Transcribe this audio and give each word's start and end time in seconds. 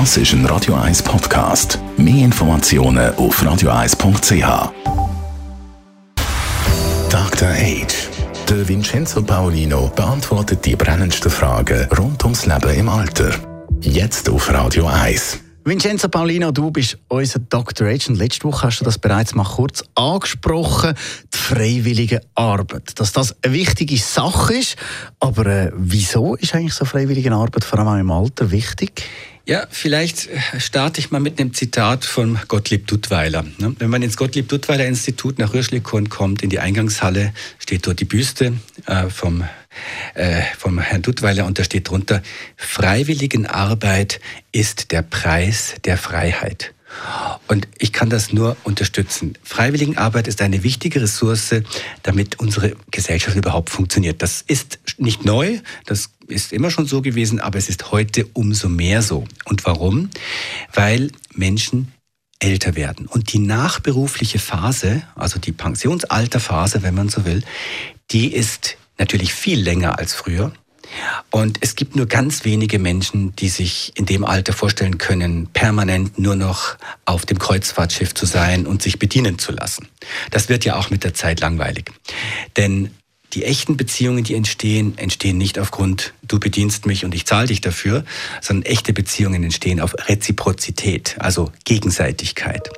Das 0.00 0.16
ist 0.16 0.32
ein 0.32 0.44
Radio 0.46 0.74
1 0.74 1.04
Podcast. 1.04 1.78
Mehr 1.96 2.24
Informationen 2.24 3.14
auf 3.14 3.40
radio1.ch. 3.40 4.72
Dr. 7.08 7.48
Age. 7.48 8.08
Der 8.48 8.68
Vincenzo 8.68 9.22
Paolino 9.22 9.92
beantwortet 9.94 10.64
die 10.64 10.74
brennendsten 10.74 11.30
Fragen 11.30 11.86
rund 11.96 12.24
ums 12.24 12.44
Leben 12.44 12.74
im 12.74 12.88
Alter. 12.88 13.30
Jetzt 13.82 14.28
auf 14.28 14.52
Radio 14.52 14.88
1. 14.88 15.43
Vincenzo 15.66 16.10
Paulino, 16.10 16.50
du 16.50 16.70
bist 16.70 16.98
unser 17.08 17.38
Dr. 17.38 17.86
Agent. 17.86 18.18
Letzte 18.18 18.44
Woche 18.44 18.66
hast 18.66 18.80
du 18.80 18.84
das 18.84 18.98
bereits 18.98 19.34
mal 19.34 19.44
kurz 19.44 19.82
angesprochen, 19.94 20.92
die 21.32 21.38
freiwillige 21.38 22.20
Arbeit. 22.34 23.00
Dass 23.00 23.12
das 23.12 23.34
eine 23.42 23.54
wichtige 23.54 23.96
Sache 23.96 24.52
ist. 24.52 24.76
Aber 25.20 25.46
äh, 25.46 25.72
wieso 25.74 26.34
ist 26.34 26.54
eigentlich 26.54 26.74
so 26.74 26.84
freiwillige 26.84 27.32
Arbeit 27.32 27.64
vor 27.64 27.78
allem 27.78 27.88
auch 27.88 27.98
im 27.98 28.10
Alter 28.10 28.50
wichtig? 28.50 29.04
Ja, 29.46 29.66
vielleicht 29.70 30.28
äh, 30.28 30.60
starte 30.60 31.00
ich 31.00 31.10
mal 31.10 31.20
mit 31.20 31.40
einem 31.40 31.54
Zitat 31.54 32.04
von 32.04 32.38
Gottlieb 32.46 32.86
Duttweiler. 32.86 33.44
Ne? 33.56 33.74
Wenn 33.78 33.88
man 33.88 34.02
ins 34.02 34.18
Gottlieb 34.18 34.50
Duttweiler 34.50 34.84
Institut 34.84 35.38
nach 35.38 35.54
Röschlikon 35.54 36.10
kommt, 36.10 36.42
in 36.42 36.50
die 36.50 36.58
Eingangshalle, 36.58 37.32
steht 37.58 37.86
dort 37.86 38.00
die 38.00 38.04
Büste 38.04 38.52
äh, 38.84 39.08
vom 39.08 39.44
äh, 40.14 40.42
vom 40.58 40.78
Herrn 40.78 41.02
Duttweiler 41.02 41.46
und 41.46 41.58
da 41.58 41.64
steht 41.64 41.88
drunter, 41.88 42.22
Freiwilligenarbeit 42.56 44.20
ist 44.52 44.92
der 44.92 45.02
Preis 45.02 45.74
der 45.84 45.98
Freiheit. 45.98 46.74
Und 47.48 47.68
ich 47.78 47.92
kann 47.92 48.08
das 48.08 48.32
nur 48.32 48.56
unterstützen. 48.64 49.36
Freiwilligenarbeit 49.42 50.28
ist 50.28 50.40
eine 50.40 50.62
wichtige 50.62 51.02
Ressource, 51.02 51.56
damit 52.02 52.38
unsere 52.38 52.76
Gesellschaft 52.90 53.36
überhaupt 53.36 53.70
funktioniert. 53.70 54.22
Das 54.22 54.42
ist 54.46 54.78
nicht 54.98 55.24
neu, 55.24 55.58
das 55.86 56.10
ist 56.28 56.52
immer 56.52 56.70
schon 56.70 56.86
so 56.86 57.02
gewesen, 57.02 57.40
aber 57.40 57.58
es 57.58 57.68
ist 57.68 57.90
heute 57.90 58.26
umso 58.32 58.68
mehr 58.68 59.02
so. 59.02 59.26
Und 59.44 59.64
warum? 59.66 60.10
Weil 60.72 61.10
Menschen 61.34 61.92
älter 62.38 62.76
werden. 62.76 63.06
Und 63.06 63.32
die 63.32 63.38
nachberufliche 63.38 64.38
Phase, 64.38 65.02
also 65.14 65.38
die 65.38 65.52
Pensionsalterphase, 65.52 66.82
wenn 66.82 66.94
man 66.94 67.08
so 67.08 67.24
will, 67.24 67.42
die 68.10 68.32
ist 68.32 68.76
natürlich 68.98 69.34
viel 69.34 69.60
länger 69.60 69.98
als 69.98 70.14
früher. 70.14 70.52
Und 71.30 71.58
es 71.60 71.76
gibt 71.76 71.96
nur 71.96 72.06
ganz 72.06 72.44
wenige 72.44 72.78
Menschen, 72.78 73.34
die 73.36 73.48
sich 73.48 73.92
in 73.96 74.06
dem 74.06 74.24
Alter 74.24 74.52
vorstellen 74.52 74.98
können, 74.98 75.48
permanent 75.48 76.18
nur 76.18 76.36
noch 76.36 76.76
auf 77.04 77.26
dem 77.26 77.38
Kreuzfahrtschiff 77.38 78.14
zu 78.14 78.26
sein 78.26 78.66
und 78.66 78.82
sich 78.82 78.98
bedienen 78.98 79.38
zu 79.38 79.52
lassen. 79.52 79.88
Das 80.30 80.48
wird 80.48 80.64
ja 80.64 80.76
auch 80.76 80.90
mit 80.90 81.04
der 81.04 81.14
Zeit 81.14 81.40
langweilig. 81.40 81.90
Denn 82.56 82.90
die 83.32 83.44
echten 83.44 83.76
Beziehungen, 83.76 84.22
die 84.22 84.34
entstehen, 84.34 84.96
entstehen 84.96 85.38
nicht 85.38 85.58
aufgrund, 85.58 86.14
du 86.22 86.38
bedienst 86.38 86.86
mich 86.86 87.04
und 87.04 87.14
ich 87.14 87.26
zahle 87.26 87.48
dich 87.48 87.60
dafür, 87.60 88.04
sondern 88.40 88.70
echte 88.70 88.92
Beziehungen 88.92 89.42
entstehen 89.42 89.80
auf 89.80 89.94
Reziprozität, 90.08 91.16
also 91.18 91.50
Gegenseitigkeit. 91.64 92.70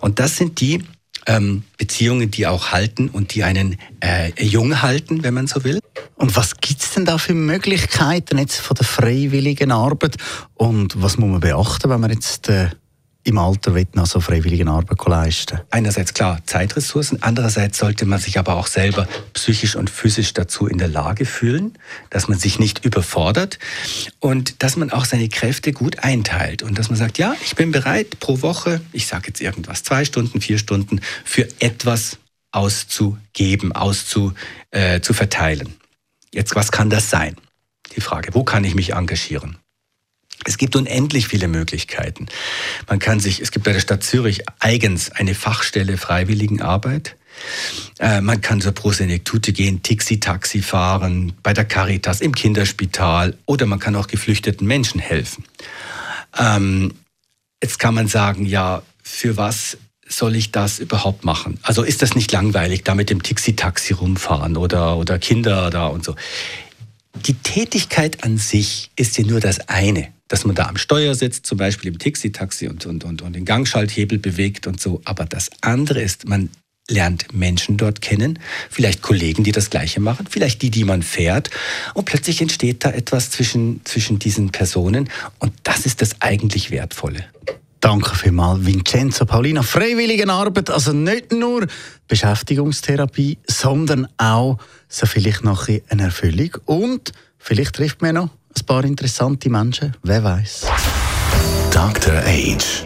Und 0.00 0.18
das 0.18 0.36
sind 0.36 0.60
die 0.60 0.82
ähm, 1.28 1.62
Beziehungen, 1.76 2.30
die 2.30 2.46
auch 2.46 2.72
halten 2.72 3.08
und 3.08 3.34
die 3.34 3.44
einen 3.44 3.76
äh, 4.00 4.32
jung 4.42 4.82
halten, 4.82 5.22
wenn 5.22 5.34
man 5.34 5.46
so 5.46 5.62
will. 5.62 5.78
Und 6.16 6.34
was 6.34 6.56
gibt 6.56 6.80
es 6.80 6.94
denn 6.94 7.04
da 7.04 7.18
für 7.18 7.34
Möglichkeiten 7.34 8.38
jetzt 8.38 8.56
von 8.56 8.74
der 8.74 8.86
freiwilligen 8.86 9.70
Arbeit? 9.70 10.16
Und 10.54 11.00
was 11.00 11.18
muss 11.18 11.30
man 11.30 11.40
beachten, 11.40 11.90
wenn 11.90 12.00
man 12.00 12.10
jetzt 12.10 12.48
äh, 12.48 12.70
im 13.24 13.38
Alter 13.38 13.74
noch 13.94 14.06
so 14.06 14.20
freiwillige 14.20 14.66
Arbeit 14.66 14.98
leisten 15.06 15.60
Einerseits 15.70 16.14
klar 16.14 16.40
Zeitressourcen, 16.46 17.22
andererseits 17.22 17.78
sollte 17.78 18.06
man 18.06 18.18
sich 18.18 18.38
aber 18.38 18.56
auch 18.56 18.66
selber 18.66 19.06
psychisch 19.34 19.76
und 19.76 19.90
physisch 19.90 20.32
dazu 20.32 20.66
in 20.66 20.78
der 20.78 20.88
Lage 20.88 21.26
fühlen, 21.26 21.76
dass 22.10 22.28
man 22.28 22.38
sich 22.38 22.58
nicht 22.58 22.84
überfordert 22.84 23.58
und 24.20 24.62
dass 24.62 24.76
man 24.76 24.90
auch 24.90 25.04
seine 25.04 25.28
Kräfte 25.28 25.72
gut 25.72 26.02
einteilt 26.02 26.62
und 26.62 26.78
dass 26.78 26.88
man 26.88 26.98
sagt, 26.98 27.18
ja, 27.18 27.34
ich 27.44 27.54
bin 27.54 27.70
bereit 27.70 28.18
pro 28.20 28.40
Woche, 28.40 28.80
ich 28.92 29.06
sage 29.06 29.28
jetzt 29.28 29.40
irgendwas, 29.40 29.82
zwei 29.82 30.04
Stunden, 30.04 30.40
vier 30.40 30.58
Stunden 30.58 31.00
für 31.24 31.48
etwas 31.60 32.18
auszugeben, 32.50 33.72
auszu, 33.72 34.32
äh, 34.70 35.00
zu 35.00 35.12
verteilen. 35.12 35.74
Jetzt, 36.32 36.54
was 36.54 36.72
kann 36.72 36.90
das 36.90 37.10
sein? 37.10 37.36
Die 37.94 38.00
Frage, 38.00 38.34
wo 38.34 38.44
kann 38.44 38.64
ich 38.64 38.74
mich 38.74 38.94
engagieren? 38.94 39.58
Es 40.44 40.56
gibt 40.56 40.76
unendlich 40.76 41.28
viele 41.28 41.48
Möglichkeiten. 41.48 42.26
Man 42.88 42.98
kann 42.98 43.20
sich, 43.20 43.40
es 43.40 43.50
gibt 43.50 43.64
bei 43.64 43.72
der 43.72 43.80
Stadt 43.80 44.04
Zürich 44.04 44.42
eigens 44.60 45.10
eine 45.10 45.34
Fachstelle 45.34 45.96
Freiwilligenarbeit. 45.96 47.16
Äh, 47.98 48.20
man 48.20 48.40
kann 48.40 48.60
zur 48.60 48.72
Prosenektute 48.72 49.52
gehen, 49.52 49.82
Tixi-Taxi 49.82 50.62
fahren, 50.62 51.32
bei 51.42 51.52
der 51.52 51.64
Caritas, 51.64 52.20
im 52.20 52.34
Kinderspital 52.34 53.36
oder 53.46 53.66
man 53.66 53.78
kann 53.78 53.96
auch 53.96 54.06
geflüchteten 54.06 54.66
Menschen 54.66 55.00
helfen. 55.00 55.44
Ähm, 56.36 56.94
jetzt 57.62 57.78
kann 57.78 57.94
man 57.94 58.08
sagen, 58.08 58.44
ja, 58.44 58.82
für 59.02 59.36
was 59.36 59.78
soll 60.06 60.36
ich 60.36 60.52
das 60.52 60.78
überhaupt 60.78 61.24
machen? 61.24 61.58
Also 61.62 61.82
ist 61.82 62.02
das 62.02 62.14
nicht 62.14 62.32
langweilig, 62.32 62.82
da 62.84 62.94
mit 62.94 63.10
dem 63.10 63.22
Tixi-Taxi 63.22 63.92
rumfahren 63.94 64.56
oder, 64.56 64.96
oder 64.96 65.18
Kinder 65.18 65.70
da 65.70 65.86
und 65.86 66.04
so? 66.04 66.14
Die 67.26 67.34
Tätigkeit 67.34 68.24
an 68.24 68.38
sich 68.38 68.90
ist 68.96 69.18
ja 69.18 69.24
nur 69.24 69.40
das 69.40 69.68
eine 69.68 70.08
dass 70.28 70.44
man 70.44 70.54
da 70.54 70.66
am 70.66 70.76
Steuer 70.76 71.14
sitzt, 71.14 71.46
zum 71.46 71.58
Beispiel 71.58 71.92
im 71.92 71.98
Tixi-Taxi 71.98 72.68
und, 72.68 72.86
und, 72.86 73.04
und, 73.04 73.22
und 73.22 73.34
den 73.34 73.44
Gangschalthebel 73.44 74.18
bewegt 74.18 74.66
und 74.66 74.80
so. 74.80 75.00
Aber 75.04 75.24
das 75.24 75.50
andere 75.62 76.00
ist, 76.00 76.28
man 76.28 76.50
lernt 76.90 77.34
Menschen 77.34 77.76
dort 77.76 78.00
kennen, 78.00 78.38
vielleicht 78.70 79.02
Kollegen, 79.02 79.44
die 79.44 79.52
das 79.52 79.70
Gleiche 79.70 80.00
machen, 80.00 80.26
vielleicht 80.28 80.62
die, 80.62 80.70
die 80.70 80.84
man 80.84 81.02
fährt. 81.02 81.50
Und 81.94 82.06
plötzlich 82.06 82.40
entsteht 82.40 82.84
da 82.84 82.90
etwas 82.90 83.30
zwischen, 83.30 83.82
zwischen 83.84 84.18
diesen 84.18 84.50
Personen. 84.50 85.10
Und 85.38 85.52
das 85.64 85.86
ist 85.86 86.00
das 86.00 86.20
eigentlich 86.20 86.70
Wertvolle. 86.70 87.24
Danke 87.80 88.16
vielmals, 88.16 88.66
Vincenzo 88.66 89.24
Paulina. 89.24 89.62
Freiwilligenarbeit, 89.62 90.70
also 90.70 90.92
nicht 90.92 91.30
nur 91.30 91.66
Beschäftigungstherapie, 92.08 93.38
sondern 93.46 94.08
auch 94.16 94.58
so 94.88 95.06
vielleicht 95.06 95.44
noch 95.44 95.68
eine 95.88 96.02
Erfüllung. 96.02 96.50
Und 96.64 97.12
vielleicht 97.38 97.76
trifft 97.76 98.02
man 98.02 98.16
noch 98.16 98.30
ein 98.60 98.66
paar 98.66 98.84
interessante 98.84 99.50
Menschen, 99.50 99.94
wer 100.02 100.24
weiß. 100.24 100.66
Dr. 101.72 102.14
Age. 102.24 102.84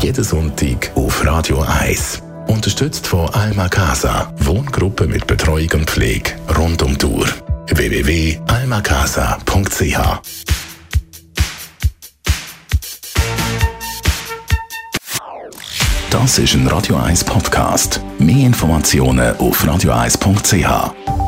Jeden 0.00 0.24
Sonntag 0.24 0.90
auf 0.94 1.24
Radio 1.24 1.62
1. 1.62 2.22
Unterstützt 2.46 3.06
von 3.06 3.28
Alma 3.30 3.68
Casa. 3.68 4.32
Wohngruppe 4.38 5.06
mit 5.06 5.26
Betreuung 5.26 5.68
und 5.74 5.90
Pflege 5.90 6.32
rund 6.56 6.82
um 6.82 6.96
Tour. 6.96 7.26
www.almacasa.ch 7.68 10.20
Das 16.10 16.38
ist 16.38 16.54
ein 16.54 16.66
Radio 16.66 16.96
1 16.96 17.24
Podcast. 17.24 18.00
Mehr 18.18 18.46
Informationen 18.46 19.36
auf 19.36 19.62
radio1.ch. 19.64 21.19